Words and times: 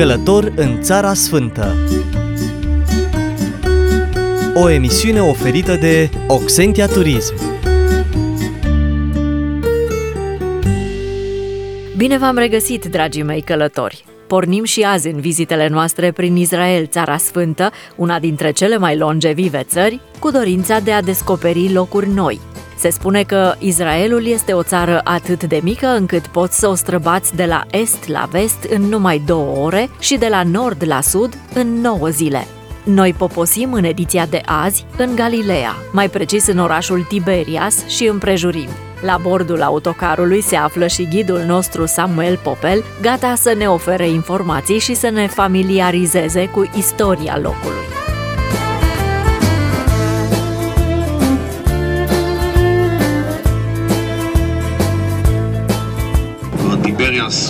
Călător 0.00 0.52
în 0.56 0.82
Țara 0.82 1.14
Sfântă. 1.14 1.76
O 4.54 4.70
emisiune 4.70 5.20
oferită 5.20 5.76
de 5.76 6.10
Oxentia 6.26 6.86
Turism. 6.86 7.34
Bine 11.96 12.18
v-am 12.18 12.36
regăsit, 12.36 12.84
dragii 12.84 13.22
mei 13.22 13.40
călători! 13.40 14.04
Pornim 14.26 14.64
și 14.64 14.82
azi 14.82 15.08
în 15.08 15.20
vizitele 15.20 15.68
noastre 15.68 16.12
prin 16.12 16.36
Israel, 16.36 16.86
Țara 16.86 17.16
Sfântă, 17.16 17.70
una 17.96 18.18
dintre 18.18 18.50
cele 18.50 18.76
mai 18.76 18.96
longevive 18.96 19.62
țări, 19.62 20.00
cu 20.18 20.30
dorința 20.30 20.78
de 20.78 20.92
a 20.92 21.02
descoperi 21.02 21.72
locuri 21.72 22.08
noi– 22.08 22.40
se 22.80 22.90
spune 22.90 23.22
că 23.22 23.54
Israelul 23.58 24.26
este 24.26 24.52
o 24.52 24.62
țară 24.62 25.00
atât 25.04 25.44
de 25.44 25.60
mică 25.62 25.86
încât 25.86 26.26
poți 26.26 26.58
să 26.58 26.68
o 26.68 26.74
străbați 26.74 27.34
de 27.34 27.44
la 27.44 27.64
est 27.70 28.08
la 28.08 28.28
vest 28.30 28.62
în 28.70 28.82
numai 28.82 29.22
două 29.26 29.64
ore 29.64 29.90
și 29.98 30.16
de 30.16 30.26
la 30.30 30.42
nord 30.42 30.86
la 30.86 31.00
sud 31.00 31.38
în 31.54 31.80
nouă 31.80 32.08
zile. 32.08 32.46
Noi 32.84 33.12
poposim 33.12 33.72
în 33.72 33.84
ediția 33.84 34.26
de 34.26 34.40
azi 34.44 34.86
în 34.96 35.14
Galileea, 35.14 35.76
mai 35.92 36.08
precis 36.08 36.46
în 36.46 36.58
orașul 36.58 37.02
Tiberias 37.08 37.86
și 37.86 38.06
împrejurim. 38.06 38.68
La 39.00 39.18
bordul 39.22 39.62
autocarului 39.62 40.40
se 40.40 40.56
află 40.56 40.86
și 40.86 41.08
ghidul 41.08 41.40
nostru 41.46 41.86
Samuel 41.86 42.38
Popel, 42.42 42.84
gata 43.02 43.34
să 43.34 43.54
ne 43.58 43.66
ofere 43.66 44.08
informații 44.08 44.78
și 44.78 44.94
să 44.94 45.08
ne 45.08 45.26
familiarizeze 45.26 46.48
cu 46.48 46.70
istoria 46.76 47.38
locului. 47.42 47.99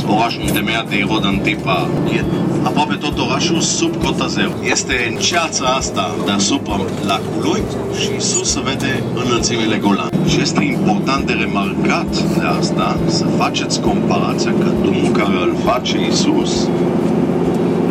Orașul 0.06 0.42
întemeiat 0.47 0.89
de 0.89 0.97
Irod 0.97 1.25
Antipa, 1.25 1.89
e 2.17 2.25
aproape 2.62 2.95
tot 2.95 3.19
orașul 3.19 3.61
sub 3.61 3.97
cota 4.05 4.27
zero. 4.27 4.50
Este 4.70 4.95
în 5.11 5.17
ceața 5.17 5.64
asta 5.64 6.14
deasupra 6.25 6.81
lacului 7.06 7.62
și 8.00 8.20
sus 8.20 8.50
se 8.50 8.61
vede 8.64 9.03
înălțimile 9.25 9.77
Golan. 9.77 10.11
Și 10.28 10.41
este 10.41 10.64
important 10.64 11.27
de 11.27 11.33
remarcat 11.33 12.22
de 12.39 12.45
asta 12.59 12.98
să 13.06 13.25
faceți 13.25 13.81
comparația 13.81 14.53
că 14.59 14.69
drumul 14.83 15.12
care 15.12 15.37
îl 15.42 15.55
face 15.64 15.97
Isus 16.11 16.69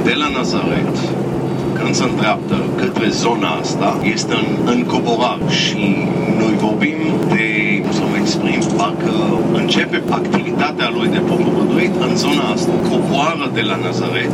de 0.03 0.13
la 0.17 0.27
Nazaret 0.37 0.95
când 1.73 1.95
se 1.95 2.03
îndreaptă 2.03 2.55
către 2.75 3.09
zona 3.09 3.49
asta, 3.49 3.99
este 4.03 4.33
în, 4.33 4.47
în 4.73 4.83
coborare 4.83 5.49
și 5.49 5.77
noi 6.39 6.53
vorbim 6.57 6.97
de, 7.27 7.48
să 8.33 8.37
mă 8.43 8.49
exprim, 8.49 8.77
parcă 8.77 9.13
începe 9.61 9.97
activitatea 10.09 10.87
lui 10.95 11.07
de 11.15 11.21
propovăduit 11.29 11.93
în 12.07 12.13
zona 12.23 12.43
asta. 12.55 12.73
Coboară 12.89 13.45
de 13.57 13.63
la 13.69 13.77
Nazaret, 13.85 14.31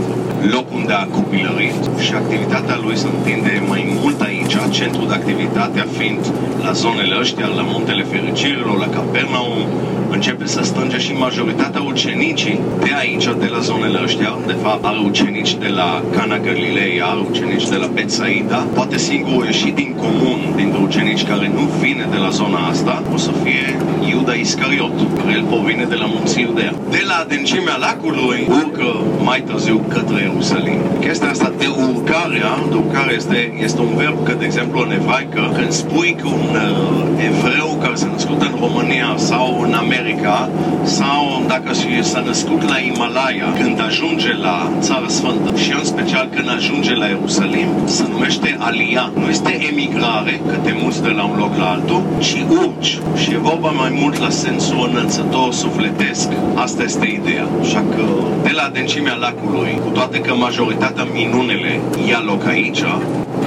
loc 0.55 0.67
unde 0.79 0.93
a 0.93 1.05
copilărit 1.17 1.79
și 2.05 2.13
activitatea 2.21 2.77
lui 2.83 2.95
se 3.03 3.07
întinde 3.15 3.53
mai 3.71 3.83
mult 4.01 4.19
aici, 4.29 4.55
centrul 4.77 5.07
de 5.07 5.13
activitate 5.13 5.79
fiind 5.97 6.23
la 6.65 6.71
zonele 6.81 7.15
ăștia, 7.23 7.47
la 7.59 7.65
Muntele 7.71 8.03
Fericirilor, 8.13 8.77
la 8.83 8.89
Capernaum, 8.97 9.61
începe 10.09 10.45
să 10.45 10.61
strânge 10.63 10.97
și 10.97 11.13
majoritatea 11.13 11.81
ucenicii 11.81 12.59
de 12.79 12.91
aici, 12.99 13.23
de 13.23 13.49
la 13.51 13.59
zonele 13.59 13.99
ăștia. 14.03 14.37
De 14.45 14.55
fapt, 14.61 14.85
are 14.85 14.99
ucenici 15.05 15.55
de 15.55 15.67
la 15.67 16.03
Cana 16.15 16.37
Galilei, 16.37 17.01
are 17.01 17.19
ucenici 17.29 17.67
de 17.67 17.75
la 17.75 17.87
Betsaida. 17.87 18.67
Poate 18.73 18.97
singurul 18.97 19.45
ieșit 19.45 19.75
din 19.75 19.95
comun 19.97 20.39
dintre 20.55 20.79
ucenici 20.81 21.25
care 21.25 21.51
nu 21.53 21.63
vine 21.81 22.07
de 22.11 22.17
la 22.17 22.29
zona 22.29 22.59
asta 22.71 23.03
o 23.13 23.17
să 23.17 23.31
fie 23.43 23.77
Iuda 24.09 24.33
Iscariot, 24.33 24.97
care 25.17 25.31
el 25.31 25.43
provine 25.43 25.83
de 25.83 25.95
la 25.95 26.05
munții 26.05 26.41
Iudea. 26.41 26.73
De 26.89 27.03
la 27.07 27.15
adâncimea 27.23 27.75
lacului 27.75 28.47
urcă 28.49 28.89
mai 29.23 29.41
târziu 29.41 29.77
către 29.93 30.21
Ierusalim. 30.21 30.79
Chestia 30.99 31.29
asta 31.29 31.51
de 31.57 31.67
urcare, 31.87 32.41
de 32.69 32.75
urcare 32.75 33.13
este, 33.13 33.39
este 33.63 33.81
un 33.81 33.95
verb 33.95 34.17
că, 34.23 34.33
de 34.39 34.45
exemplu, 34.45 34.79
în 34.79 34.91
evraică, 34.91 35.51
când 35.57 35.71
spui 35.71 36.15
că 36.21 36.27
un 36.27 36.55
uh, 36.55 37.25
evreu 37.29 37.77
care 37.81 37.95
s-a 37.95 38.09
născut 38.11 38.41
în 38.41 38.53
România 38.59 39.13
sau 39.15 39.61
în 39.61 39.73
America 39.73 39.94
America 39.97 40.49
sau 40.83 41.43
dacă 41.47 41.71
s-a 42.01 42.19
născut 42.19 42.61
la 42.69 42.75
Himalaya, 42.75 43.53
când 43.61 43.81
ajunge 43.81 44.33
la 44.33 44.71
Țara 44.79 45.07
Sfântă 45.07 45.57
și 45.57 45.71
în 45.71 45.83
special 45.83 46.29
când 46.35 46.49
ajunge 46.49 46.95
la 46.95 47.05
Ierusalim, 47.05 47.67
se 47.85 48.03
numește 48.11 48.55
Alia. 48.59 49.11
Nu 49.15 49.29
este 49.29 49.67
emigrare, 49.71 50.39
că 50.49 50.55
te 50.55 50.73
muți 50.81 51.01
de 51.01 51.09
la 51.09 51.23
un 51.23 51.37
loc 51.37 51.55
la 51.55 51.69
altul, 51.69 52.01
ci 52.19 52.45
urci. 52.49 52.99
Și 53.15 53.31
e 53.31 53.37
vorba 53.37 53.69
mai 53.69 53.97
mult 54.01 54.17
la 54.17 54.29
sensul 54.29 54.89
înălțător, 54.91 55.53
sufletesc. 55.53 56.29
Asta 56.55 56.83
este 56.83 57.05
ideea. 57.05 57.47
Așa 57.61 57.83
că 57.95 58.03
de 58.43 58.51
la 58.55 58.63
adâncimea 58.63 59.15
lacului, 59.15 59.79
cu 59.83 59.89
toate 59.89 60.19
că 60.19 60.33
majoritatea 60.33 61.03
minunele 61.03 61.79
ia 62.07 62.21
loc 62.25 62.45
aici, 62.45 62.81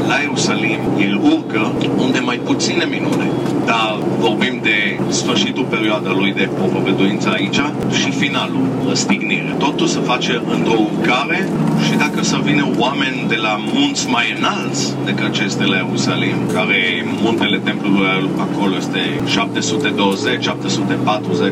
la 0.08 0.18
Ierusalim, 0.24 0.80
el 0.98 1.20
urcă 1.32 1.72
unde 1.96 2.18
mai 2.18 2.36
puține 2.36 2.84
minune. 2.84 3.26
Dar 3.64 3.98
vorbim 4.18 4.60
de 4.62 4.98
sfârșitul 5.08 5.64
perioada 5.64 6.10
lui 6.10 6.32
de 6.32 6.48
propovăduință 6.56 7.28
aici 7.32 7.60
și 8.00 8.10
finalul, 8.10 8.66
răstignire. 8.88 9.54
Totul 9.58 9.86
se 9.86 10.00
face 10.00 10.42
într-o 10.54 10.78
urcare 10.88 11.48
și 11.86 11.94
dacă 11.96 12.22
să 12.22 12.38
vină 12.42 12.66
oameni 12.78 13.24
de 13.28 13.36
la 13.36 13.54
munți 13.74 14.08
mai 14.08 14.34
înalți 14.38 14.94
decât 15.04 15.24
acest 15.24 15.58
de 15.58 15.64
la 15.64 15.76
Ierusalim, 15.76 16.36
care 16.52 16.80
muntele 17.22 17.58
templului 17.58 18.30
acolo 18.46 18.74
este 18.76 19.00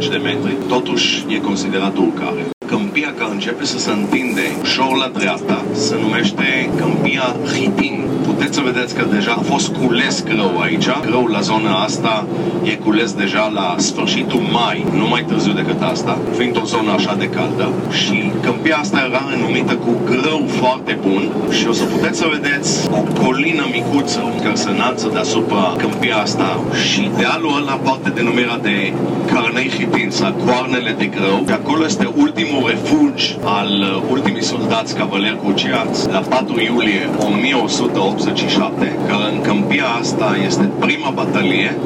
720-740 0.04 0.08
de 0.10 0.20
metri, 0.28 0.56
totuși 0.68 1.24
e 1.28 1.38
considerat 1.38 1.96
urcare. 1.96 2.55
Câmpia 2.66 3.14
care 3.18 3.30
începe 3.32 3.64
să 3.64 3.78
se 3.78 3.90
întinde 3.90 4.42
ușor 4.60 4.96
la 4.96 5.10
dreapta 5.18 5.64
se 5.72 5.96
numește 6.00 6.70
Câmpia 6.76 7.36
Hitin. 7.52 8.04
Puteți 8.24 8.54
să 8.54 8.60
vedeți 8.60 8.94
că 8.94 9.04
deja 9.10 9.32
a 9.32 9.40
fost 9.40 9.72
cules 9.72 10.24
grâu 10.24 10.58
aici. 10.60 10.86
Grâu 11.06 11.26
la 11.26 11.40
zona 11.40 11.82
asta 11.82 12.26
e 12.62 12.74
cules 12.74 13.12
deja 13.12 13.50
la 13.54 13.74
sfârșitul 13.78 14.40
mai, 14.40 14.86
nu 14.92 15.08
mai 15.08 15.24
târziu 15.28 15.52
decât 15.52 15.82
asta, 15.82 16.18
fiind 16.36 16.56
o 16.62 16.64
zonă 16.64 16.90
așa 16.92 17.14
de 17.14 17.28
caldă. 17.28 17.68
Și 17.90 18.32
câmpia 18.42 18.76
asta 18.76 18.98
era 19.08 19.22
numită 19.40 19.74
cu 19.74 19.90
grâu 20.04 20.44
foarte 20.60 20.98
bun 21.06 21.30
și 21.50 21.66
o 21.68 21.72
să 21.72 21.84
puteți 21.84 22.18
să 22.18 22.26
vedeți 22.30 22.88
o 22.90 23.22
colină 23.22 23.64
micuță 23.72 24.32
care 24.42 24.54
se 24.54 24.70
înalță 24.70 25.10
deasupra 25.12 25.74
câmpia 25.78 26.16
asta 26.16 26.60
și 26.88 27.10
dealul 27.16 27.56
ăla 27.60 27.72
poate 27.72 28.08
denumirea 28.10 28.58
de 28.62 28.92
Carnei 29.32 29.70
Hitin 29.70 30.10
sau 30.10 30.32
Coarnele 30.32 30.94
de 30.98 31.04
Grâu. 31.04 31.42
De 31.44 31.52
acolo 31.52 31.84
este 31.84 32.12
ultimul 32.16 32.55
ultimul 32.56 32.70
refugi 32.70 33.36
al 33.44 33.68
uh, 33.80 34.10
ultimii 34.10 34.42
soldați 34.42 34.96
cavaleri 34.96 35.38
cruciați 35.38 36.08
la 36.10 36.18
4 36.18 36.60
iulie 36.60 37.08
1187, 37.26 38.98
care 39.08 39.32
în 39.34 39.40
câmpia 39.40 39.84
asta 40.00 40.36
este 40.46 40.70
prima 40.78 41.10
batalie 41.10 41.76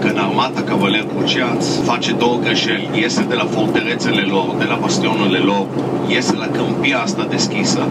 când 0.00 0.18
armata 0.18 0.60
cavaleri 0.62 1.06
cruciați 1.16 1.80
face 1.82 2.12
două 2.12 2.36
greșeli, 2.44 2.88
iese 2.94 3.24
de 3.28 3.34
la 3.34 3.44
fortărețele 3.44 4.20
lor, 4.20 4.54
de 4.58 4.64
la 4.64 4.78
bastionele 4.80 5.38
lor, 5.38 5.66
iese 6.08 6.34
la 6.36 6.46
câmpia 6.46 6.98
asta 6.98 7.26
deschisă, 7.30 7.82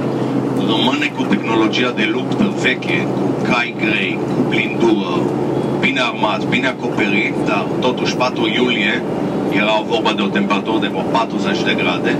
rămâne 0.57 1.07
cu 1.15 1.23
tehnologia 1.23 1.91
de 1.95 2.09
luptă 2.11 2.53
veche, 2.61 3.07
cu 3.15 3.51
cai 3.51 3.75
grei, 3.77 4.19
cu 4.27 4.45
blindură, 4.49 5.15
bine 5.79 6.01
armat, 6.01 6.43
bine 6.45 6.67
acoperit, 6.67 7.33
dar 7.45 7.65
totuși 7.79 8.15
4 8.15 8.47
iulie 8.55 9.03
era 9.51 9.83
vorba 9.87 10.11
de 10.13 10.21
o 10.21 10.27
temperatură 10.27 10.77
de 10.79 10.87
vreo 10.87 11.01
40 11.01 11.63
de 11.63 11.73
grade 11.73 12.17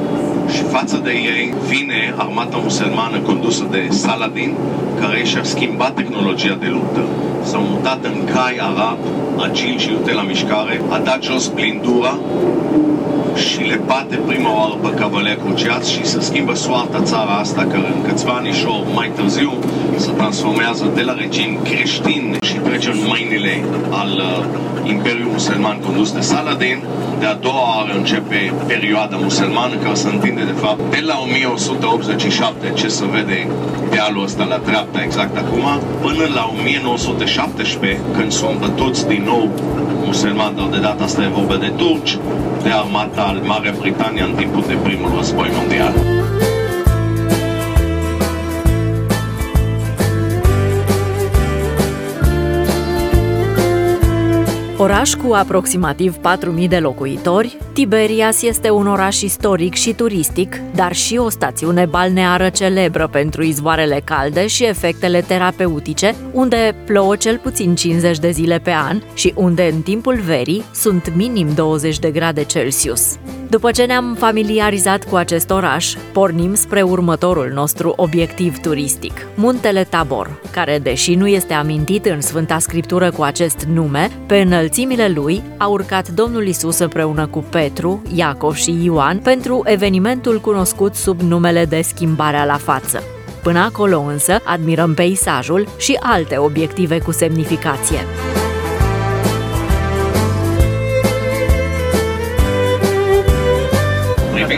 și 0.54 0.62
față 0.62 1.02
de 1.04 1.12
ei 1.12 1.54
vine 1.68 2.14
armata 2.18 2.58
musulmană 2.64 3.18
condusă 3.20 3.68
de 3.72 3.88
Saladin, 3.90 4.54
care 5.00 5.24
și-a 5.24 5.44
schimbat 5.44 5.94
tehnologia 5.94 6.58
de 6.60 6.68
luptă. 6.68 7.02
S-au 7.44 7.62
mutat 7.62 8.06
în 8.06 8.24
cai 8.34 8.58
arab, 8.60 8.98
agil 9.38 9.78
și 9.78 9.90
iute 9.90 10.14
la 10.14 10.22
mișcare, 10.22 10.82
a 10.90 10.98
dat 11.00 11.24
jos 11.24 11.48
blindura 11.48 12.18
și 13.38 13.60
le 13.60 13.82
bate 13.86 14.16
prima 14.16 14.52
oară 14.60 14.74
pe 14.82 14.90
cavaleri 15.00 15.40
cruciați 15.40 15.92
și 15.92 16.06
se 16.06 16.20
schimbă 16.20 16.54
soarta 16.56 17.02
țara 17.02 17.36
asta, 17.38 17.62
care 17.62 17.88
în 17.96 18.02
câțiva 18.08 18.32
anișori 18.32 18.94
mai 18.94 19.12
târziu 19.16 19.54
se 19.96 20.12
transformează 20.12 20.92
de 20.96 21.02
la 21.02 21.14
regim 21.14 21.58
creștin 21.64 22.38
și 22.42 22.54
trece 22.54 22.90
în 22.90 23.00
mâinile 23.08 23.64
al 23.90 24.10
uh, 24.10 24.90
Imperiului 24.90 25.32
Musulman 25.32 25.80
condus 25.80 26.12
de 26.12 26.20
Saladin. 26.20 26.84
De 27.20 27.26
a 27.26 27.34
doua 27.34 27.76
oară 27.76 27.94
începe 27.98 28.54
perioada 28.68 29.18
musulmană 29.22 29.76
care 29.76 29.94
se 29.94 30.10
întinde 30.14 30.44
de 30.44 30.56
fapt 30.64 30.82
de 30.90 31.02
la 31.06 31.20
1187, 31.24 32.72
ce 32.76 32.88
se 32.88 33.06
vede 33.12 33.48
dealul 33.90 34.24
ăsta 34.24 34.44
la 34.44 34.62
dreapta 34.66 35.04
exact 35.04 35.38
acum, 35.38 35.66
până 36.02 36.26
la 36.36 36.52
1917, 36.60 38.02
când 38.18 38.32
sunt 38.32 38.60
bătuți 38.60 39.08
din 39.08 39.24
nou 39.26 39.50
musulmani, 40.08 40.56
dar 40.56 40.70
de 40.70 40.80
data 40.80 41.04
asta 41.04 41.22
e 41.24 41.28
vorba 41.28 41.56
de 41.56 41.72
turci, 41.76 42.18
de 42.64 42.70
armata 42.70 43.42
Marea 43.44 43.74
Britanie 43.80 44.24
în 44.24 44.34
timpul 44.36 44.64
de 44.68 44.78
primul 44.84 45.12
război 45.18 45.50
mondial. 45.58 45.94
Oraș 54.80 55.14
cu 55.14 55.34
aproximativ 55.34 56.16
4.000 56.60 56.68
de 56.68 56.78
locuitori, 56.78 57.58
Tiberias 57.74 58.42
este 58.42 58.70
un 58.70 58.88
oraș 58.88 59.22
istoric 59.22 59.74
și 59.74 59.94
turistic, 59.94 60.56
dar 60.76 60.94
și 60.94 61.18
o 61.18 61.30
stațiune 61.30 61.86
balneară 61.86 62.50
celebră 62.50 63.08
pentru 63.08 63.44
izvoarele 63.44 64.02
calde 64.04 64.48
și 64.48 64.66
efectele 64.66 65.22
terapeutice, 65.22 66.16
unde 66.32 66.76
plouă 66.86 67.16
cel 67.16 67.38
puțin 67.38 67.76
50 67.76 68.20
de 68.20 68.32
zile 68.32 68.60
pe 68.60 68.72
an 68.72 69.02
și 69.14 69.34
unde 69.36 69.70
în 69.74 69.82
timpul 69.82 70.16
verii 70.16 70.64
sunt 70.74 71.14
minim 71.16 71.54
20 71.56 72.00
de 72.00 72.12
grade 72.12 72.44
Celsius. 72.44 73.18
După 73.50 73.72
ce 73.72 73.84
ne-am 73.84 74.16
familiarizat 74.20 75.04
cu 75.04 75.16
acest 75.16 75.50
oraș, 75.50 75.94
pornim 76.12 76.54
spre 76.54 76.82
următorul 76.82 77.52
nostru 77.54 77.94
obiectiv 77.96 78.58
turistic, 78.58 79.28
Muntele 79.36 79.84
Tabor, 79.84 80.42
care, 80.52 80.80
deși 80.80 81.16
nu 81.16 81.28
este 81.28 81.54
amintit 81.54 82.06
în 82.06 82.22
Sfânta 82.22 82.60
Scriptură 82.60 83.12
cu 83.12 83.22
acest 83.22 83.64
nume, 83.64 84.10
pe 84.26 84.44
înălțimile 84.68 85.08
lui 85.08 85.44
a 85.58 85.68
urcat 85.68 86.10
Domnul 86.10 86.48
Isus 86.48 86.80
împreună 86.80 87.28
cu 87.28 87.40
Petru, 87.50 88.02
Iacov 88.14 88.56
și 88.56 88.84
Ioan 88.84 89.20
pentru 89.20 89.62
evenimentul 89.66 90.40
cunoscut 90.40 90.96
sub 90.96 91.22
numele 91.22 91.66
de 91.66 91.82
schimbarea 91.82 92.46
la 92.46 92.58
față. 92.58 93.04
Până 93.44 93.60
acolo 93.60 94.00
însă 94.00 94.40
admirăm 94.44 94.94
peisajul 94.94 95.68
și 95.78 95.98
alte 96.02 96.38
obiective 96.38 97.00
cu 97.00 97.12
semnificație. 97.12 98.00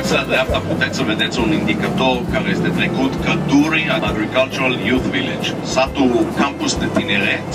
Priviți 0.10 0.28
la 0.28 0.34
dreapta 0.36 0.60
puteți 0.74 0.98
să 1.00 1.04
vedeți 1.14 1.40
un 1.46 1.52
indicator 1.62 2.18
care 2.34 2.48
este 2.56 2.70
trecut 2.80 3.14
Căduri 3.26 3.84
Agricultural 4.12 4.74
Youth 4.90 5.08
Village, 5.16 5.50
satul 5.76 6.14
campus 6.42 6.72
de 6.82 6.88
tineret, 6.98 7.50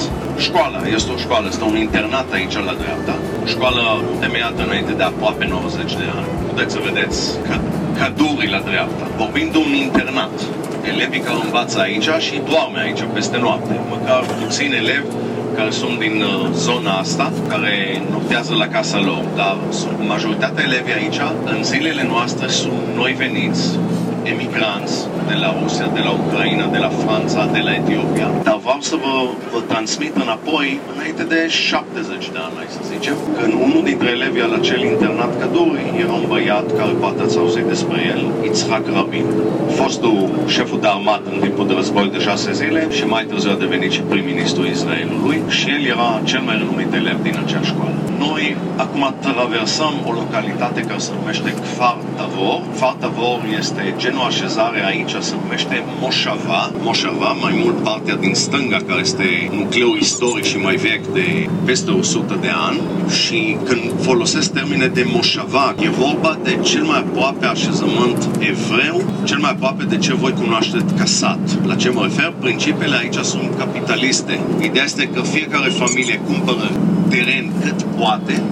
școala, 0.46 0.78
este 0.96 1.10
o 1.16 1.18
școală, 1.24 1.46
este 1.48 1.64
un 1.72 1.76
internat 1.86 2.28
aici 2.32 2.56
la 2.68 2.74
dreapta, 2.82 3.14
o 3.44 3.46
școală 3.54 3.82
temeiată 4.20 4.60
înainte 4.66 4.92
de 5.00 5.04
aproape 5.10 5.44
90 5.46 5.92
de 6.00 6.06
ani. 6.18 6.28
Puteți 6.50 6.72
să 6.74 6.80
vedeți 6.88 7.18
că 7.46 7.54
Căduri 7.98 8.50
la 8.56 8.60
dreapta, 8.70 9.04
vorbim 9.22 9.48
de 9.54 9.58
un 9.66 9.72
internat. 9.86 10.34
Elevii 10.92 11.26
care 11.26 11.40
învață 11.44 11.76
aici 11.86 12.08
și 12.26 12.34
doarme 12.50 12.78
aici 12.84 13.02
peste 13.16 13.38
noapte, 13.46 13.72
măcar 13.94 14.22
puțin 14.42 14.70
elevi 14.80 15.10
care 15.56 15.70
sunt 15.70 15.98
din 15.98 16.22
uh, 16.22 16.50
zona 16.52 16.92
asta, 16.98 17.32
care 17.48 18.02
noptează 18.10 18.54
la 18.54 18.68
casa 18.68 19.00
lor, 19.00 19.24
dar 19.36 19.56
majoritatea 20.06 20.64
elevii 20.64 20.92
aici, 20.92 21.20
în 21.44 21.64
zilele 21.64 22.04
noastre, 22.04 22.48
sunt 22.48 22.82
noi 22.96 23.12
veniți, 23.12 23.78
emigranți 24.22 25.06
de 25.30 25.36
la 25.44 25.50
Rusia, 25.60 25.86
de 25.98 26.02
la 26.06 26.12
Ucraina, 26.22 26.66
de 26.76 26.80
la 26.86 26.92
Franța, 27.02 27.40
de 27.56 27.60
la 27.66 27.72
Etiopia. 27.80 28.28
Dar 28.42 28.58
vreau 28.66 28.80
să 28.90 28.96
vă, 29.04 29.14
vă 29.52 29.60
transmit 29.72 30.14
înapoi, 30.24 30.80
înainte 30.94 31.22
de 31.34 31.40
70 31.48 32.28
de 32.34 32.40
ani, 32.46 32.68
să 32.76 32.80
zicem, 32.92 33.16
când 33.38 33.52
unul 33.66 33.82
dintre 33.90 34.08
elevii 34.16 34.46
al 34.46 34.54
acel 34.60 34.82
internat 34.92 35.32
Caduri 35.40 35.82
era 36.04 36.12
un 36.12 36.26
băiat 36.28 36.66
care 36.78 36.92
poate 37.02 37.22
ați 37.22 37.38
auzit 37.38 37.66
despre 37.74 37.98
el, 38.12 38.22
Itzhak 38.48 38.84
Rabin, 38.94 39.26
fostul 39.78 40.18
șeful 40.46 40.80
de 40.80 40.86
armată 40.86 41.28
în 41.32 41.40
timpul 41.40 41.66
de 41.66 41.74
război 41.74 42.08
de 42.14 42.20
șase 42.20 42.52
zile 42.52 42.86
și 42.90 43.04
mai 43.06 43.24
târziu 43.24 43.50
a 43.50 43.62
devenit 43.64 43.92
și 43.92 44.00
prim-ministru 44.00 44.66
Israelului 44.66 45.42
și 45.48 45.68
el 45.70 45.82
era 45.94 46.20
cel 46.24 46.40
mai 46.40 46.56
renumit 46.58 46.92
elev 46.94 47.22
din 47.22 47.36
acea 47.44 47.60
școală. 47.62 47.94
Noi 48.18 48.56
acum 48.76 49.14
traversăm 49.20 49.94
o 50.08 50.12
localitate 50.12 50.80
care 50.80 50.98
se 50.98 51.12
numește 51.18 51.50
Kfar 51.62 51.96
Tavor. 52.16 52.60
Kfar 52.74 52.94
Tavor 52.98 53.40
este 53.58 53.94
genul 53.96 54.26
așezare 54.26 54.84
aici 54.86 55.13
se 55.20 55.34
numește 55.42 55.84
Moșava. 56.00 56.72
Moșava, 56.82 57.32
mai 57.32 57.60
mult 57.62 57.76
partea 57.82 58.16
din 58.16 58.34
stânga, 58.34 58.76
care 58.86 59.00
este 59.00 59.50
nucleul 59.52 59.98
istoric 60.00 60.44
și 60.44 60.56
mai 60.56 60.76
vechi 60.76 61.06
de 61.12 61.48
peste 61.64 61.90
100 61.90 62.38
de 62.40 62.50
ani. 62.68 62.80
Și 63.22 63.56
când 63.64 63.92
folosesc 64.00 64.52
termine 64.52 64.86
de 64.86 65.06
Moșava, 65.12 65.74
e 65.82 65.88
vorba 65.88 66.38
de 66.42 66.58
cel 66.62 66.82
mai 66.82 66.98
aproape 66.98 67.46
așezământ 67.46 68.28
evreu, 68.38 69.02
cel 69.24 69.38
mai 69.38 69.50
aproape 69.50 69.84
de 69.84 69.96
ce 69.96 70.14
voi 70.14 70.32
cunoașteți 70.32 70.94
ca 70.94 71.04
sat. 71.04 71.66
La 71.66 71.74
ce 71.74 71.90
mă 71.90 72.02
refer? 72.02 72.32
Principiile 72.40 72.96
aici 72.96 73.16
sunt 73.16 73.54
capitaliste. 73.58 74.40
Ideea 74.60 74.84
este 74.84 75.08
că 75.08 75.20
fiecare 75.20 75.68
familie 75.68 76.20
cumpără 76.26 76.70
teren 77.08 77.52
cât 77.62 77.82
poate 77.82 78.42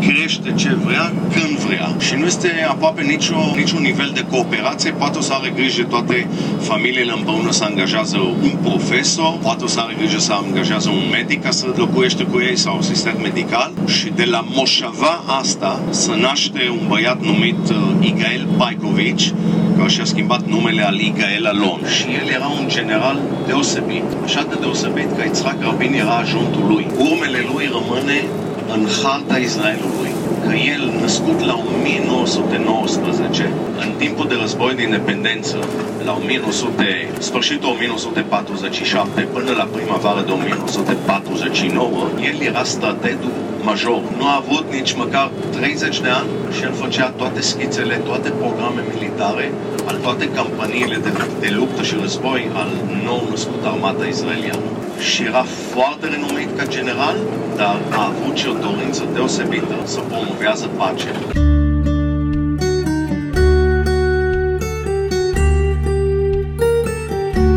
crește 0.00 0.52
ce 0.54 0.76
vrea, 0.84 1.12
când 1.32 1.58
vrea. 1.58 1.88
Și 1.98 2.14
nu 2.14 2.26
este 2.26 2.66
aproape 2.68 3.02
nicio, 3.02 3.36
niciun 3.56 3.82
nivel 3.82 4.10
de 4.14 4.24
cooperație. 4.30 4.90
Poate 4.90 5.18
o 5.18 5.20
să 5.20 5.32
are 5.32 5.52
grijă 5.54 5.82
toate 5.82 6.28
familiile 6.60 7.12
împreună 7.16 7.50
să 7.50 7.64
angajează 7.64 8.18
un 8.18 8.56
profesor, 8.62 9.38
poate 9.42 9.64
o 9.64 9.66
să 9.66 9.80
are 9.80 9.94
grijă 9.98 10.18
să 10.18 10.32
angajează 10.32 10.88
un 10.88 11.08
medic 11.10 11.42
ca 11.42 11.50
să 11.50 11.66
locuiește 11.76 12.22
cu 12.24 12.40
ei 12.40 12.56
sau 12.56 12.78
asistent 12.78 13.22
medical. 13.22 13.72
Și 13.86 14.08
de 14.14 14.24
la 14.24 14.44
moșava 14.54 15.22
asta 15.26 15.80
să 15.90 16.12
naște 16.20 16.60
un 16.80 16.86
băiat 16.88 17.20
numit 17.24 17.68
uh, 17.70 17.76
Igael 18.00 18.46
Paikovici, 18.56 19.32
care 19.76 19.88
și-a 19.88 20.04
schimbat 20.04 20.46
numele 20.46 20.82
al 20.82 20.98
Igael 20.98 21.46
Alon. 21.46 21.80
Și 21.96 22.04
el 22.22 22.28
era 22.34 22.46
un 22.46 22.68
general 22.68 23.18
deosebit, 23.46 24.04
așa 24.24 24.46
de 24.48 24.56
deosebit 24.60 25.16
că 25.16 25.22
Itzhak 25.24 25.62
Rabin 25.62 25.92
era 25.92 26.16
ajuntul 26.16 26.64
lui. 26.68 26.86
Urmele 26.98 27.44
lui 27.52 27.70
rămâne 27.72 28.24
în 28.74 28.86
harta 29.02 29.36
Israelului 29.36 30.12
că 30.46 30.54
el, 30.54 30.92
născut 31.00 31.40
la 31.44 31.54
1919, 31.54 33.50
în 33.80 33.90
timpul 33.98 34.28
de 34.28 34.36
război 34.40 34.74
de 34.74 34.82
independență, 34.82 35.56
la 36.04 36.12
1900, 36.12 37.08
sfârșitul 37.18 37.68
1947 37.68 39.20
până 39.20 39.52
la 39.56 39.68
primăvară 39.74 40.22
de 40.26 40.32
1949, 40.32 42.08
el 42.30 42.36
era 42.50 42.64
strategul 42.64 43.32
major. 43.62 44.02
Nu 44.18 44.26
a 44.26 44.42
avut 44.42 44.64
nici 44.72 44.92
măcar 45.02 45.30
30 45.50 46.00
de 46.00 46.08
ani 46.08 46.30
și 46.56 46.62
el 46.62 46.72
făcea 46.72 47.08
toate 47.20 47.40
schițele, 47.40 47.94
toate 47.94 48.28
programe 48.28 48.82
militare, 48.94 49.52
al 49.88 49.96
toate 49.96 50.28
campaniile 50.38 50.96
de, 50.96 51.12
de 51.40 51.50
luptă 51.58 51.82
și 51.82 51.94
război 52.00 52.50
al 52.54 52.70
nou 53.04 53.26
născut 53.30 53.62
armata 53.64 54.04
israeliană 54.04 54.68
și 55.10 55.22
era 55.22 55.44
foarte 55.72 56.06
renumit 56.06 56.50
ca 56.58 56.64
general, 56.76 57.16
dar 57.56 57.80
a 57.90 58.04
avut 58.04 58.36
și 58.36 58.46
o 58.48 58.52
dorință 58.52 59.02
deosebită 59.12 59.74
să 59.84 60.00
promovează 60.00 60.68
pacea. 60.76 61.10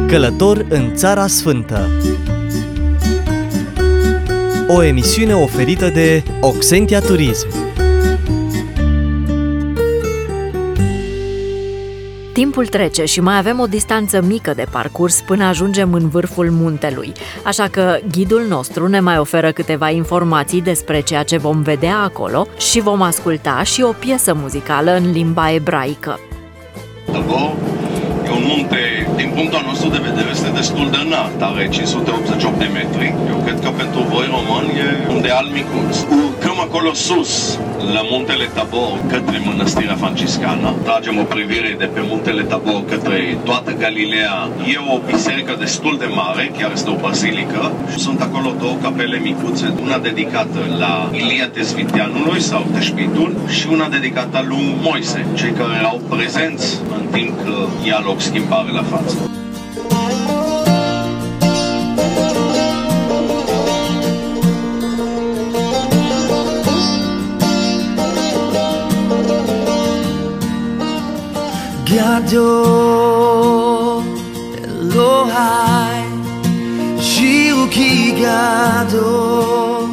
Călător 0.08 0.66
în 0.70 0.96
Țara 0.96 1.28
Sfântă 1.28 1.90
O 4.68 4.84
emisiune 4.84 5.34
oferită 5.34 5.90
de 5.90 6.24
Oxentia 6.42 7.00
Turism 7.00 7.48
Timpul 12.40 12.68
trece 12.68 13.06
și 13.06 13.22
mai 13.22 13.38
avem 13.38 13.60
o 13.60 13.66
distanță 13.66 14.22
mică 14.22 14.54
de 14.56 14.66
parcurs 14.72 15.22
până 15.22 15.44
ajungem 15.44 15.94
în 15.94 16.10
vârful 16.10 16.52
muntelui, 16.52 17.12
așa 17.44 17.68
că 17.68 18.00
ghidul 18.12 18.46
nostru 18.50 18.88
ne 18.88 19.00
mai 19.00 19.18
oferă 19.18 19.52
câteva 19.52 19.90
informații 19.90 20.62
despre 20.62 21.02
ceea 21.02 21.24
ce 21.24 21.38
vom 21.38 21.62
vedea 21.62 21.98
acolo 21.98 22.48
și 22.58 22.80
vom 22.80 23.02
asculta 23.02 23.64
și 23.64 23.82
o 23.82 23.92
piesă 23.92 24.34
muzicală 24.34 24.96
în 24.96 25.12
limba 25.12 25.52
ebraică. 25.52 26.20
Tabo 27.12 27.54
e 28.26 28.30
un 28.30 28.44
munte, 28.48 29.08
din 29.16 29.32
punctul 29.36 29.64
nostru 29.66 29.90
de 29.90 30.02
vedere, 30.10 30.30
este 30.32 30.50
destul 30.50 30.90
de 30.90 30.98
înalt, 31.06 31.42
are 31.42 31.70
588 31.70 32.58
de 32.58 32.70
metri. 32.74 33.16
Eu 33.30 33.38
cred 33.46 33.60
că 33.60 33.70
pentru 33.70 34.00
voi 34.12 34.26
români 34.36 34.80
e 34.80 35.14
un 35.14 35.22
deal 35.22 35.46
micuț. 35.54 35.98
Urcăm 36.60 36.78
acolo 36.78 36.94
sus, 36.94 37.60
la 37.94 38.02
muntele 38.12 38.46
Tabor 38.54 39.00
către 39.08 39.42
mănăstirea 39.46 39.96
franciscană. 39.96 40.76
Tragem 40.84 41.18
o 41.18 41.24
privire 41.24 41.76
de 41.78 41.86
pe 41.86 42.02
muntele 42.10 42.42
Tabor 42.42 42.84
către 42.90 43.38
toată 43.44 43.72
Galileea. 43.80 44.50
E 44.68 44.94
o 44.94 45.00
biserică 45.12 45.56
destul 45.60 45.98
de 45.98 46.06
mare, 46.16 46.52
chiar 46.58 46.72
este 46.72 46.90
o 46.90 46.96
bazilică. 46.96 47.72
Sunt 47.98 48.22
acolo 48.22 48.56
două 48.60 48.76
capele 48.82 49.18
micuțe, 49.18 49.74
una 49.82 49.98
dedicată 49.98 50.60
la 50.80 51.10
Ilia 51.12 51.50
Tezviteanului 51.50 52.42
sau 52.42 52.66
Teșpitul 52.74 53.36
și 53.48 53.68
una 53.72 53.88
dedicată 53.88 54.46
lui 54.48 54.76
Moise, 54.82 55.26
cei 55.36 55.52
care 55.52 55.74
erau 55.78 56.02
prezenți 56.10 56.80
în 56.98 57.06
timp 57.12 57.44
că 57.44 57.56
ia 57.88 58.02
loc 58.06 58.22
schimbare 58.22 58.72
la 58.72 58.84
față. 58.84 59.39
adore 72.16 74.04
Elohai 74.66 76.04
Shiru 77.08 77.66
ki 77.76 77.92
gadol 78.22 79.88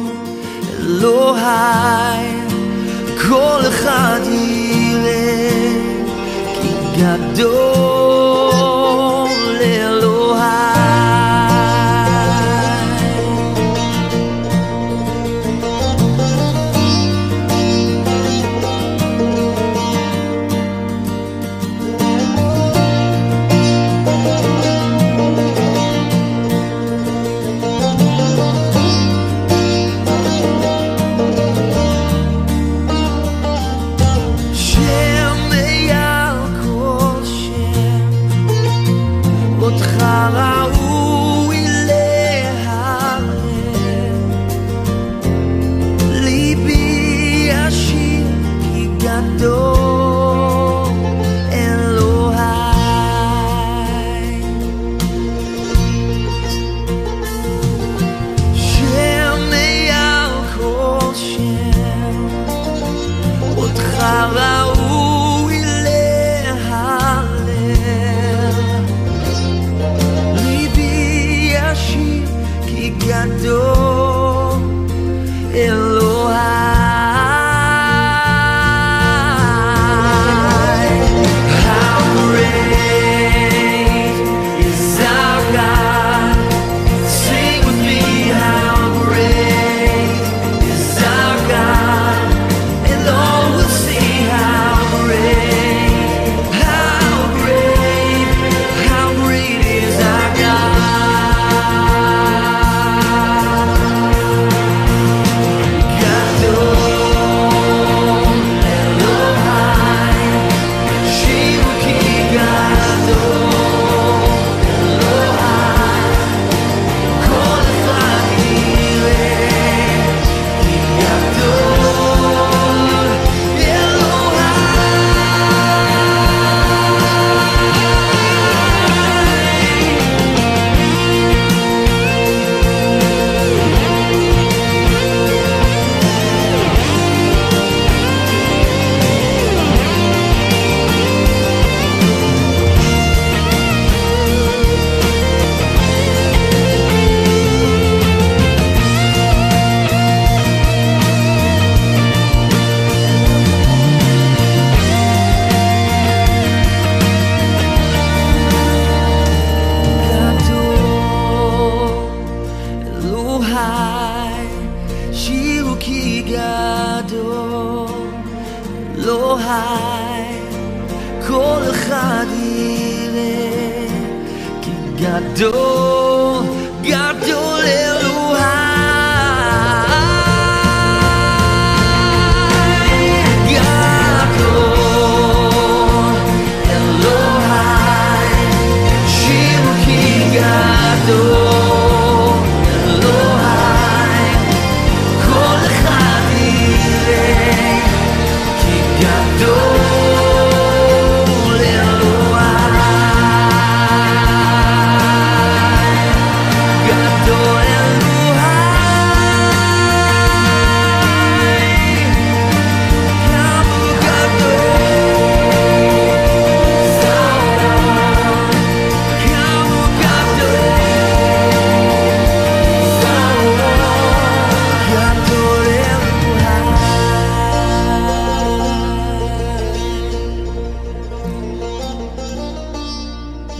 Elohai 0.81 2.27
Kol 3.21 3.63
echad 3.71 4.25
yireh 4.33 5.75
ki 6.57 6.71
gadol. 6.99 7.76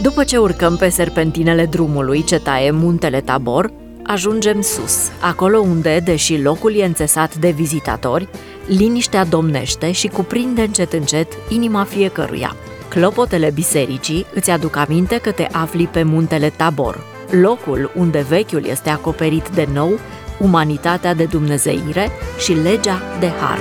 După 0.08 0.24
ce 0.24 0.36
urcăm 0.36 0.76
pe 0.76 0.88
serpentinele 0.88 1.66
drumului 1.66 2.24
ce 2.24 2.38
taie 2.38 2.70
muntele 2.70 3.20
Tabor, 3.20 3.70
ajungem 4.02 4.60
sus, 4.60 5.08
acolo 5.20 5.58
unde, 5.58 6.00
deși 6.04 6.40
locul 6.40 6.74
e 6.74 6.84
înțesat 6.84 7.36
de 7.36 7.50
vizitatori, 7.50 8.28
liniștea 8.66 9.24
domnește 9.24 9.92
și 9.92 10.08
cuprinde 10.08 10.60
încet 10.60 10.92
încet 10.92 11.32
inima 11.48 11.84
fiecăruia. 11.84 12.56
Clopotele 12.88 13.50
bisericii 13.54 14.26
îți 14.34 14.50
aduc 14.50 14.76
aminte 14.76 15.18
că 15.18 15.30
te 15.30 15.48
afli 15.52 15.86
pe 15.86 16.02
muntele 16.02 16.48
Tabor, 16.56 17.04
locul 17.30 17.90
unde 17.96 18.24
vechiul 18.28 18.64
este 18.64 18.90
acoperit 18.90 19.48
de 19.48 19.68
nou, 19.72 19.98
umanitatea 20.38 21.14
de 21.14 21.24
dumnezeire 21.24 22.10
și 22.38 22.52
legea 22.52 23.02
de 23.20 23.26
har. 23.40 23.58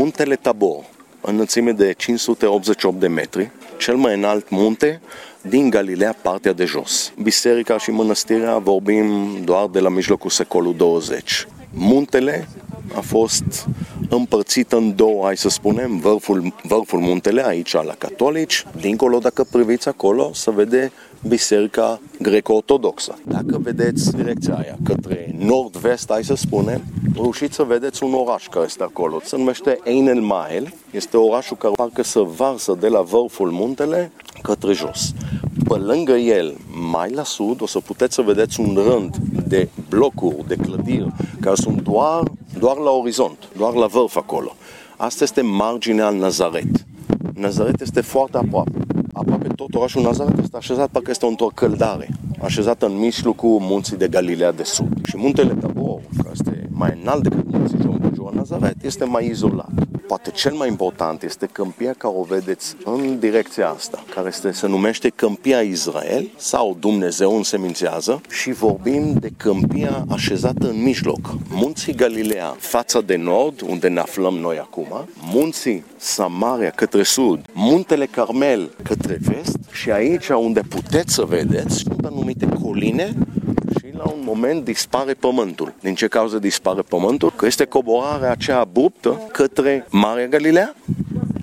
Muntele 0.00 0.36
Tabor, 0.36 0.84
înălțime 1.20 1.72
de 1.72 1.92
588 1.92 3.00
de 3.00 3.08
metri, 3.08 3.50
cel 3.78 3.96
mai 3.96 4.14
înalt 4.14 4.50
munte 4.50 5.00
din 5.42 5.70
Galileea, 5.70 6.16
partea 6.22 6.52
de 6.52 6.64
jos. 6.64 7.12
Biserica 7.22 7.78
și 7.78 7.90
mănăstirea 7.90 8.58
vorbim 8.58 9.36
doar 9.44 9.66
de 9.66 9.80
la 9.80 9.88
mijlocul 9.88 10.30
secolul 10.30 10.76
20. 10.76 11.46
Muntele 11.70 12.48
a 12.94 13.00
fost 13.00 13.66
împărțit 14.08 14.72
în 14.72 14.96
două, 14.96 15.24
hai 15.24 15.36
să 15.36 15.48
spunem, 15.48 15.98
vârful, 15.98 16.54
vârful 16.62 16.98
muntele 16.98 17.46
aici 17.46 17.72
la 17.72 17.94
catolici, 17.98 18.66
dincolo 18.80 19.18
dacă 19.18 19.44
priviți 19.50 19.88
acolo 19.88 20.30
se 20.34 20.50
vede 20.50 20.92
biserica 21.28 22.00
greco-ortodoxă. 22.20 23.18
Dacă 23.24 23.58
vedeți 23.58 24.16
direcția 24.16 24.54
aia 24.54 24.76
către 24.84 25.34
nord-vest, 25.38 26.10
hai 26.10 26.24
să 26.24 26.34
spunem, 26.34 26.82
reușiți 27.14 27.54
să 27.54 27.62
vedeți 27.62 28.02
un 28.02 28.14
oraș 28.14 28.46
care 28.48 28.64
este 28.64 28.82
acolo. 28.82 29.20
Se 29.24 29.36
numește 29.36 29.78
Ein 29.84 30.06
el 30.06 30.20
Mael, 30.20 30.74
este 30.90 31.16
orașul 31.16 31.56
care 31.56 31.72
parcă 31.76 32.02
se 32.02 32.20
varsă 32.36 32.76
de 32.80 32.88
la 32.88 33.00
vârful 33.00 33.50
muntele 33.50 34.12
către 34.42 34.72
jos. 34.72 35.12
Pe 35.68 35.74
lângă 35.74 36.12
el, 36.12 36.56
mai 36.90 37.10
la 37.10 37.24
sud, 37.24 37.62
o 37.62 37.66
să 37.66 37.78
puteți 37.78 38.14
să 38.14 38.22
vedeți 38.22 38.60
un 38.60 38.78
rând 38.86 39.16
de 39.46 39.68
blocuri, 39.88 40.48
de 40.48 40.54
clădiri, 40.54 41.12
care 41.40 41.54
sunt 41.54 41.82
doar, 41.82 42.22
doar 42.58 42.76
la 42.76 42.90
orizont, 42.90 43.48
doar 43.56 43.74
la 43.74 43.86
vârf 43.86 44.16
acolo. 44.16 44.56
Asta 44.96 45.24
este 45.24 45.40
marginea 45.40 46.10
Nazaret. 46.10 46.86
Nazaret 47.34 47.80
este 47.80 48.00
foarte 48.00 48.36
aproape. 48.36 48.79
Aproape 49.60 49.72
tot 49.72 49.80
orașul 49.80 50.02
Nazaret 50.02 50.42
este 50.42 50.56
așezat 50.56 50.88
parcă 50.88 51.10
este 51.10 51.26
într-o 51.26 51.50
căldare, 51.54 52.08
așezat 52.42 52.82
în 52.82 52.98
mijlocul 52.98 53.58
munții 53.60 53.96
de 53.96 54.08
Galileea 54.08 54.52
de 54.52 54.62
Sud. 54.62 55.06
Și 55.06 55.16
muntele 55.16 55.54
Tabor, 55.54 56.00
care 56.16 56.28
este 56.32 56.68
mai 56.70 56.98
înalt 57.02 57.22
decât 57.22 57.50
munții 57.50 57.78
Jumăjur 57.80 58.32
Nazaret, 58.32 58.84
este 58.84 59.04
mai 59.04 59.26
izolat. 59.26 59.70
Poate 60.10 60.30
cel 60.30 60.52
mai 60.52 60.68
important 60.68 61.22
este 61.22 61.46
câmpia 61.46 61.92
care 61.98 62.14
o 62.16 62.22
vedeți 62.22 62.76
în 62.84 63.18
direcția 63.18 63.68
asta, 63.68 64.04
care 64.14 64.28
este, 64.28 64.50
se 64.50 64.66
numește 64.66 65.08
Câmpia 65.08 65.60
Israel 65.60 66.30
sau 66.36 66.76
Dumnezeu 66.80 67.36
însemințează 67.36 68.20
și 68.30 68.52
vorbim 68.52 69.12
de 69.12 69.30
câmpia 69.36 70.04
așezată 70.08 70.68
în 70.68 70.82
mijloc. 70.82 71.34
Munții 71.50 71.94
Galileea, 71.94 72.56
fața 72.58 73.00
de 73.00 73.16
nord, 73.16 73.60
unde 73.60 73.88
ne 73.88 74.00
aflăm 74.00 74.34
noi 74.34 74.58
acum, 74.58 75.08
munții 75.32 75.84
Samaria 75.96 76.70
către 76.70 77.02
sud, 77.02 77.40
muntele 77.52 78.06
Carmel 78.06 78.70
către 78.82 79.18
vest 79.20 79.58
și 79.72 79.90
aici 79.90 80.28
unde 80.28 80.60
puteți 80.60 81.14
să 81.14 81.24
vedeți 81.24 81.76
sunt 81.76 82.04
anumite 82.04 82.48
coline 82.62 83.06
și 83.06 83.29
la 84.04 84.10
un 84.10 84.22
moment 84.24 84.64
dispare 84.64 85.14
pământul. 85.14 85.74
Din 85.80 85.94
ce 85.94 86.06
cauză 86.08 86.38
dispare 86.38 86.82
pământul? 86.82 87.32
Că 87.36 87.46
este 87.46 87.64
coborarea 87.64 88.30
aceea 88.30 88.58
abruptă 88.58 89.28
către 89.32 89.86
Marea 89.90 90.26
Galilea 90.26 90.74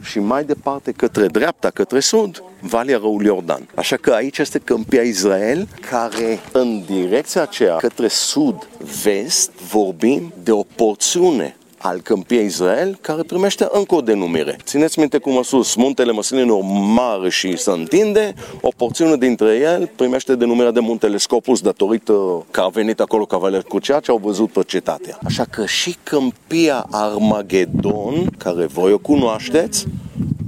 și 0.02 0.20
mai 0.20 0.44
departe 0.44 0.92
către 0.92 1.28
dreapta, 1.28 1.70
către 1.70 2.00
sud, 2.00 2.44
Valea 2.62 2.98
Râului 2.98 3.26
Iordan. 3.26 3.68
Așa 3.76 3.96
că 3.96 4.12
aici 4.12 4.38
este 4.38 4.60
câmpia 4.60 5.02
Israel, 5.02 5.68
care 5.90 6.40
în 6.52 6.84
direcția 6.86 7.42
aceea, 7.42 7.76
către 7.76 8.08
sud-vest, 8.08 9.52
vorbim 9.52 10.34
de 10.44 10.52
o 10.52 10.64
porțiune 10.64 11.56
al 11.78 12.02
câmpiei 12.02 12.46
Israel, 12.46 12.98
care 13.02 13.24
primește 13.24 13.68
încă 13.72 13.96
o 13.96 14.02
denumire. 14.02 14.58
Țineți 14.64 15.00
minte 15.00 15.18
cum 15.18 15.38
a 15.38 15.42
sus, 15.42 15.76
muntele 15.76 16.12
măslinilor 16.12 16.62
mare 16.96 17.30
și 17.30 17.58
se 17.58 17.72
întinde, 17.72 18.34
o 18.62 18.70
porțiune 18.78 19.16
dintre 19.16 19.56
el 19.56 19.92
primește 19.96 20.36
denumirea 20.36 20.72
de 20.72 20.80
muntele 20.80 21.18
Scopus 21.18 21.62
datorită 21.62 22.46
că 22.52 22.62
a 22.62 22.68
venit 22.68 23.00
acolo 23.00 23.26
cavaler 23.26 23.64
cu 23.64 23.80
ceea 23.80 24.00
ce 24.00 24.12
au 24.12 24.18
văzut 24.18 24.52
pe 24.52 24.62
cetatea. 24.68 25.20
Așa 25.24 25.44
că 25.44 25.66
și 25.66 25.96
câmpia 26.04 26.86
Armagedon, 26.92 28.30
care 28.38 28.66
voi 28.66 28.92
o 28.92 28.98
cunoașteți, 28.98 29.86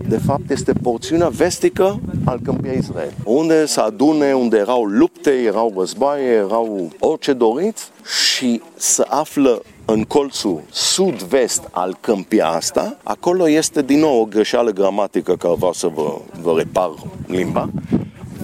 de 0.10 0.18
fapt 0.18 0.50
este 0.50 0.74
porțiunea 0.74 1.28
vestică 1.28 2.00
al 2.25 2.39
câmpiei 2.44 2.78
Israel, 2.78 3.13
unde 3.24 3.66
se 3.66 3.80
adune, 3.80 4.34
unde 4.34 4.58
erau 4.58 4.84
lupte, 4.84 5.30
erau 5.30 5.74
războaie, 5.78 6.32
erau 6.32 6.92
orice 7.00 7.34
doriți 7.34 7.89
și 8.36 8.62
se 8.75 9.04
află 9.08 9.62
în 9.86 10.04
colțul 10.04 10.62
sud-vest 10.72 11.68
al 11.72 11.98
câmpia 12.01 12.48
asta, 12.48 12.98
acolo 13.04 13.50
este 13.50 13.82
din 13.82 14.00
nou 14.00 14.20
o 14.20 14.25
greșeală 14.25 14.72
gramatică 14.72 15.36
care 15.36 15.54
vreau 15.58 15.74
să 15.74 15.88
vă, 15.88 16.18
vă 16.42 16.54
repar 16.58 16.89
limba. 17.28 17.70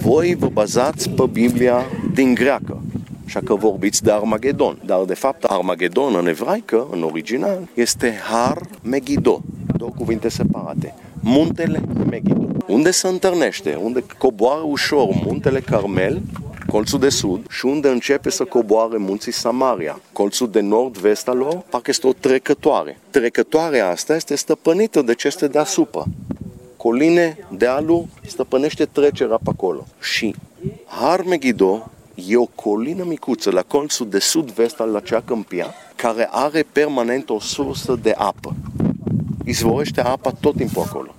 Voi 0.00 0.34
vă 0.34 0.48
bazați 0.52 1.10
pe 1.10 1.24
Biblia 1.32 1.84
din 2.14 2.34
greacă. 2.34 2.82
Așa 3.26 3.40
că 3.44 3.54
vorbiți 3.54 4.02
de 4.02 4.12
Armagedon. 4.12 4.78
Dar 4.84 5.04
de 5.04 5.14
fapt 5.14 5.44
Armagedon 5.44 6.14
în 6.14 6.26
evraică, 6.26 6.86
în 6.90 7.02
original, 7.02 7.68
este 7.74 8.14
Har 8.30 8.60
Megiddo. 8.82 9.40
Două 9.76 9.90
cuvinte 9.96 10.28
separate. 10.28 10.94
Muntele 11.28 11.82
Megiddo. 12.10 12.46
Unde 12.66 12.90
se 12.90 13.08
întâlnește, 13.08 13.78
unde 13.82 14.04
coboară 14.18 14.62
ușor 14.64 15.08
muntele 15.24 15.60
Carmel 15.60 16.22
colțul 16.66 16.98
de 16.98 17.08
sud 17.08 17.46
și 17.50 17.66
unde 17.66 17.88
începe 17.88 18.30
să 18.30 18.44
coboare 18.44 18.96
munții 18.96 19.32
Samaria. 19.32 20.00
Colțul 20.12 20.50
de 20.50 20.60
nord-vest 20.60 21.28
al 21.28 21.36
lor 21.36 21.64
parcă 21.70 21.90
este 21.90 22.06
o 22.06 22.12
trecătoare. 22.12 22.98
Trecătoarea 23.10 23.88
asta 23.88 24.14
este 24.14 24.34
stăpânită 24.34 25.02
de 25.02 25.14
ce 25.14 25.26
este 25.26 25.48
deasupra. 25.48 26.04
Coline, 26.76 27.38
dealul, 27.56 28.06
stăpânește 28.26 28.84
trecerea 28.84 29.38
pe 29.44 29.50
acolo. 29.52 29.86
Și 30.00 30.34
Har 30.86 31.22
Megiddo 31.22 31.90
e 32.14 32.36
o 32.36 32.46
colină 32.46 33.04
micuță 33.04 33.50
la 33.50 33.62
colțul 33.62 34.08
de 34.08 34.18
sud-vest 34.18 34.80
al 34.80 34.96
acea 34.96 35.22
câmpia, 35.24 35.74
care 35.96 36.28
are 36.30 36.66
permanent 36.72 37.30
o 37.30 37.40
sursă 37.40 37.98
de 38.02 38.14
apă. 38.16 38.54
Izvorește 39.44 40.00
apa 40.00 40.30
tot 40.40 40.56
timpul 40.56 40.82
acolo. 40.82 41.15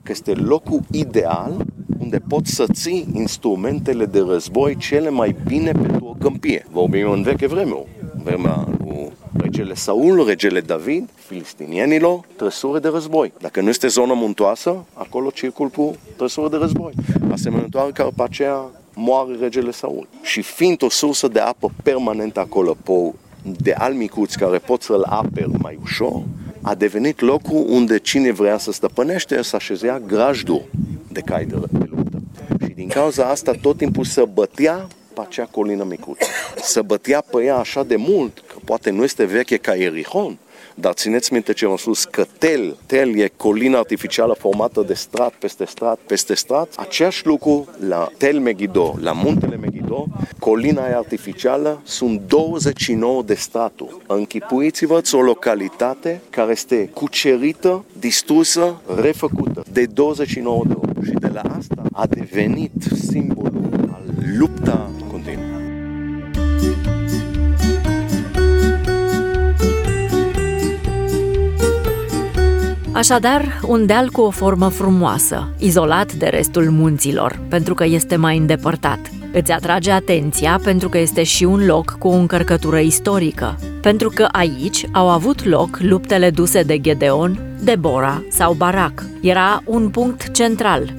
Așa 0.00 0.12
că 0.12 0.30
este 0.30 0.42
locul 0.42 0.80
ideal 0.90 1.64
unde 1.98 2.18
poți 2.28 2.54
să 2.54 2.64
ții 2.72 3.06
instrumentele 3.12 4.06
de 4.06 4.24
război 4.28 4.76
cele 4.76 5.10
mai 5.10 5.36
bine 5.46 5.72
pentru 5.72 6.04
o 6.04 6.16
câmpie. 6.18 6.66
Vorbim 6.70 7.10
în 7.10 7.22
veche 7.22 7.46
vreme, 7.46 7.74
vremea 8.24 8.68
lui 8.84 9.12
regele 9.32 9.74
Saul, 9.74 10.26
regele 10.26 10.60
David, 10.60 11.08
filistinienilor, 11.14 12.20
trăsură 12.36 12.78
de 12.78 12.88
război. 12.88 13.32
Dacă 13.40 13.60
nu 13.60 13.68
este 13.68 13.86
zonă 13.86 14.14
muntoasă, 14.14 14.84
acolo 14.92 15.30
circul 15.30 15.68
cu 15.68 15.96
trăsură 16.16 16.48
de 16.48 16.56
război. 16.56 16.92
Asemănătoare 17.30 17.90
ca 17.90 18.08
pe 18.16 18.22
aceea 18.22 18.64
moare 18.94 19.36
regele 19.40 19.70
Saul. 19.70 20.08
Și 20.22 20.42
fiind 20.42 20.82
o 20.82 20.88
sursă 20.88 21.28
de 21.28 21.40
apă 21.40 21.70
permanentă 21.82 22.40
acolo, 22.40 22.76
pe 22.82 23.12
de 23.42 23.72
almicuți 23.72 24.38
care 24.38 24.58
pot 24.58 24.82
să-l 24.82 25.02
aperi 25.08 25.50
mai 25.62 25.78
ușor, 25.82 26.22
a 26.62 26.74
devenit 26.74 27.20
locul 27.20 27.64
unde 27.68 27.98
cine 27.98 28.32
vrea 28.32 28.58
să 28.58 28.72
stăpânește 28.72 29.42
să 29.42 29.56
așezea 29.56 29.98
grajdul 30.06 30.64
de 31.12 31.20
cai 31.20 31.44
de, 31.44 31.56
de 31.70 31.84
luptă. 31.90 32.20
Și 32.66 32.72
din 32.74 32.88
cauza 32.88 33.24
asta 33.24 33.52
tot 33.60 33.76
timpul 33.76 34.04
să 34.04 34.24
bătea 34.32 34.86
pe 35.14 35.20
acea 35.20 35.48
colină 35.50 35.84
micuță. 35.84 36.26
Să 36.62 36.82
bătea 36.82 37.24
pe 37.30 37.44
ea 37.44 37.56
așa 37.56 37.82
de 37.82 37.96
mult, 37.96 38.42
că 38.46 38.54
poate 38.64 38.90
nu 38.90 39.02
este 39.02 39.24
veche 39.24 39.56
ca 39.56 39.74
Erihon, 39.74 40.38
dar 40.74 40.92
țineți 40.92 41.32
minte 41.32 41.52
ce 41.52 41.64
am 41.64 41.76
spus, 41.76 42.04
că 42.04 42.26
Tel, 42.38 42.76
Tel 42.86 43.18
e 43.18 43.32
colina 43.36 43.78
artificială 43.78 44.36
formată 44.38 44.82
de 44.86 44.94
strat 44.94 45.32
peste 45.32 45.64
strat 45.64 45.98
peste 46.06 46.34
strat. 46.34 46.72
Aceeași 46.76 47.26
lucru 47.26 47.68
la 47.88 48.08
Tel 48.16 48.40
Megiddo, 48.40 48.98
la 49.00 49.12
muntele 49.12 49.56
Megiddo, 49.56 49.79
colina 50.38 50.88
e 50.88 50.94
artificială, 50.94 51.80
sunt 51.84 52.20
29 52.26 53.22
de 53.22 53.34
straturi. 53.34 53.96
Închipuiți-vă 54.06 55.00
o 55.12 55.20
localitate 55.20 56.20
care 56.30 56.50
este 56.50 56.90
cucerită, 56.94 57.84
distrusă, 57.98 58.80
refăcută 59.00 59.64
de 59.72 59.84
29 59.84 60.62
de 60.66 60.74
ori. 60.80 61.04
Și 61.04 61.12
de 61.12 61.30
la 61.32 61.40
asta 61.40 61.82
a 61.92 62.06
devenit 62.06 62.72
simbolul 63.08 63.90
al 63.92 64.02
lupta 64.38 64.90
continuă. 65.10 65.44
Așadar, 72.92 73.60
un 73.66 73.86
deal 73.86 74.10
cu 74.10 74.20
o 74.20 74.30
formă 74.30 74.68
frumoasă, 74.68 75.48
izolat 75.58 76.12
de 76.12 76.26
restul 76.26 76.70
munților, 76.70 77.40
pentru 77.48 77.74
că 77.74 77.84
este 77.84 78.16
mai 78.16 78.36
îndepărtat. 78.36 79.19
Îți 79.32 79.52
atrage 79.52 79.90
atenția 79.90 80.60
pentru 80.64 80.88
că 80.88 80.98
este 80.98 81.22
și 81.22 81.44
un 81.44 81.66
loc 81.66 81.96
cu 81.98 82.08
o 82.08 82.12
încărcătură 82.12 82.78
istorică, 82.78 83.58
pentru 83.82 84.10
că 84.14 84.28
aici 84.32 84.84
au 84.92 85.08
avut 85.08 85.44
loc 85.44 85.78
luptele 85.80 86.30
duse 86.30 86.62
de 86.62 86.80
Gedeon, 86.80 87.38
Debora 87.62 88.22
sau 88.30 88.52
Barak. 88.52 89.04
Era 89.20 89.62
un 89.64 89.88
punct 89.88 90.30
central. 90.30 90.94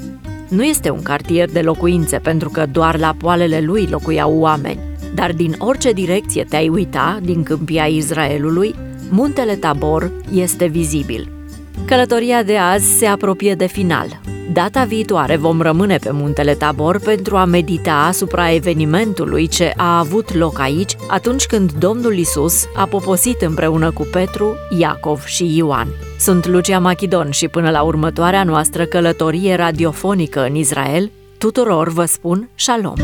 Nu 0.50 0.64
este 0.64 0.90
un 0.90 1.02
cartier 1.02 1.50
de 1.52 1.62
locuințe 1.62 2.18
pentru 2.18 2.50
că 2.50 2.66
doar 2.72 2.98
la 3.00 3.16
poalele 3.18 3.62
lui 3.62 3.88
locuiau 3.90 4.40
oameni, 4.40 4.80
dar 5.16 5.34
din 5.34 5.56
orice 5.58 5.92
direcție 5.92 6.44
te-ai 6.44 6.70
uita 6.70 7.20
din 7.24 7.44
câmpia 7.44 7.86
Israelului, 7.86 8.76
muntele 9.10 9.56
Tabor 9.56 10.12
este 10.34 10.66
vizibil. 10.66 11.41
Călătoria 11.86 12.44
de 12.44 12.58
azi 12.58 12.98
se 12.98 13.06
apropie 13.06 13.56
de 13.56 13.66
final. 13.66 14.20
Data 14.54 14.84
viitoare 14.84 15.36
vom 15.36 15.62
rămâne 15.62 15.98
pe 15.98 16.12
muntele 16.12 16.54
Tabor 16.54 17.00
pentru 17.00 17.36
a 17.38 17.46
medita 17.46 17.94
asupra 17.94 18.52
evenimentului 18.54 19.48
ce 19.48 19.74
a 19.78 19.98
avut 19.98 20.34
loc 20.34 20.60
aici 20.60 20.96
atunci 21.08 21.46
când 21.46 21.72
Domnul 21.72 22.18
Isus 22.18 22.66
a 22.76 22.86
poposit 22.86 23.42
împreună 23.42 23.92
cu 23.92 24.08
Petru, 24.12 24.56
Iacov 24.78 25.24
și 25.24 25.58
Ioan. 25.58 25.88
Sunt 26.20 26.48
Lucia 26.48 26.80
Machidon 26.80 27.32
și 27.32 27.48
până 27.48 27.70
la 27.70 27.82
următoarea 27.82 28.44
noastră 28.44 28.86
călătorie 28.86 29.56
radiofonică 29.56 30.46
în 30.46 30.56
Israel, 30.56 31.12
tuturor 31.38 31.90
vă 31.90 32.06
spun 32.06 32.50
shalom! 32.56 32.96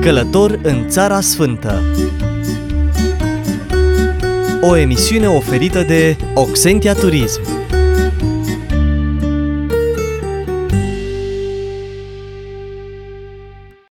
Călător 0.00 0.58
în 0.62 0.88
Țara 0.88 1.20
Sfântă 1.20 1.82
O 4.66 4.76
emisiune 4.76 5.28
oferită 5.28 5.82
de 5.82 6.16
Oxentia 6.34 6.92
Turism 6.94 7.53